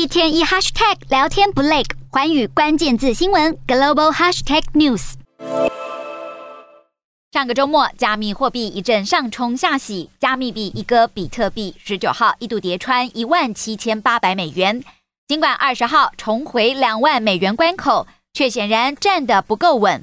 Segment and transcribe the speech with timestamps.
[0.00, 5.12] 一天一 hashtag 聊天不累，寰宇关键字新闻 global hashtag news。
[7.30, 14.82] 上个周末，加密货币一阵上冲下洗，加密币一哥比特币十九号一度跌穿一万七千八百美元，
[15.28, 20.02] 尽管二十号重回两万美元关口，却显然站得不够稳，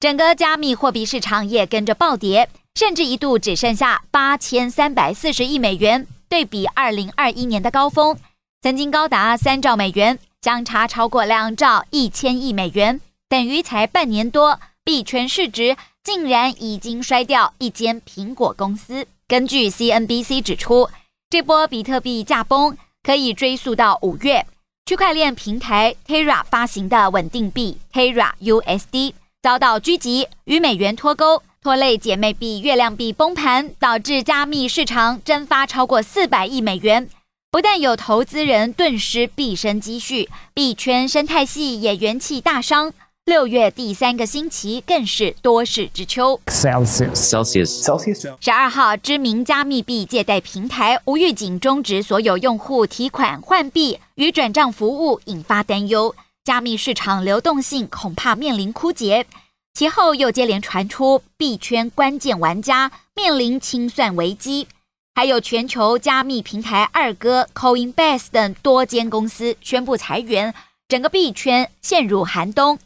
[0.00, 8.18] 整个加密货币市场也跟着暴跌，甚至一度只剩下八千三百四十亿美元，对比二零二一年的高峰。
[8.62, 19.06] 曾经高达三兆美元，相差超过两兆一千亿美元，等于才半年多，币圈市值竟然已经摔掉一间苹果公司。
[19.28, 20.88] 根据 CNBC 指出，
[21.30, 24.46] 这波比特币驾崩可以追溯到五月，
[24.86, 37.08] 区块链平台 Terra 发行的稳定币 Terra USD 遭到狙击，与美元脱钩，拖累姐妹币月亮币崩盘，导致加密市场蒸发超过四百亿美元。
[37.56, 42.92] 不但有投资人顿失毕生积蓄，币圈生态系也元气大伤。
[43.24, 46.38] 六月第三个星期更是多事之秋。
[46.48, 48.34] Celsius Celsius Celsius。
[48.42, 59.24] 十二号，知名加密币借贷平台无预警终止所有用户提款换币与转账服务，引发担忧，加密市场流动性恐怕面临枯竭。
[59.72, 64.68] 其后又接连传出币圈关键玩家面临清算危机。
[65.16, 70.52] 还有全球加密平台二哥 Coinbase 等多间公司宣布裁员，
[70.88, 72.78] 整个币圈陷入寒冬。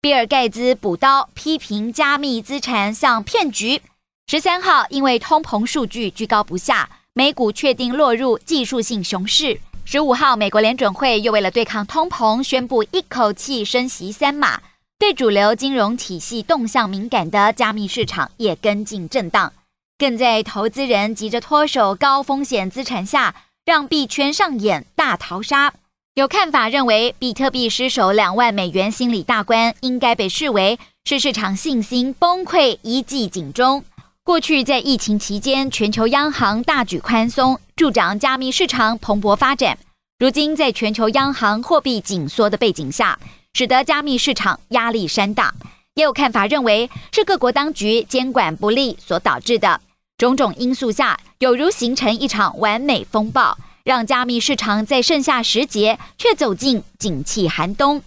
[0.00, 3.82] 比尔盖茨补刀批评加密资产像骗局。
[4.26, 9.60] 十三号因为通膨数据居高不下，美股确定落入技术性熊市。
[9.84, 14.62] 十五号，美国联准会又为了对抗通膨，宣布一口气升息三码，
[14.98, 19.52] 对主流金融体系动向敏感的加密市场也跟进震荡。
[19.98, 25.74] 更在投资人急着脱手高风险资产下，让币圈上演大逃杀。
[26.14, 33.84] 有看法认为，比特币失守两万美元心理大关，应该被视为是市场信心崩溃一记警钟。
[34.22, 39.76] 过去在疫情期间，全球央行大举宽松，助长加密市场蓬勃发展。
[40.20, 43.18] 如今，在全球央行货币紧缩的背景下，
[43.54, 45.52] 使得加密市场压力山大。
[45.94, 49.80] 也有看法认为，是各国当局监管不力所导致的。
[50.18, 58.02] 种种因素下，有如形成一场完美风暴，让加密市场在盛夏时节却走进景气寒冬。